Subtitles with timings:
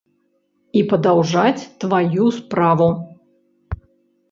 [0.79, 2.91] І падаўжаць тваю справу.